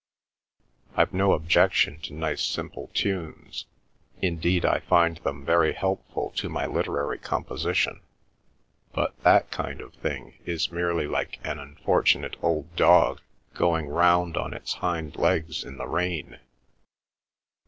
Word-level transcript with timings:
"I've 0.97 1.13
no 1.13 1.33
objection 1.33 1.99
to 1.99 2.13
nice 2.15 2.43
simple 2.43 2.89
tunes—indeed, 2.95 4.65
I 4.65 4.79
find 4.79 5.17
them 5.17 5.45
very 5.45 5.73
helpful 5.73 6.31
to 6.37 6.49
my 6.49 6.65
literary 6.65 7.19
composition, 7.19 8.01
but 8.93 9.15
that 9.21 9.51
kind 9.51 9.79
of 9.79 9.93
thing 9.93 10.39
is 10.43 10.71
merely 10.71 11.05
like 11.05 11.39
an 11.43 11.59
unfortunate 11.59 12.35
old 12.41 12.75
dog 12.75 13.21
going 13.53 13.89
round 13.89 14.37
on 14.37 14.55
its 14.55 14.73
hind 14.73 15.17
legs 15.17 15.63
in 15.63 15.77
the 15.77 15.87
rain." 15.87 16.39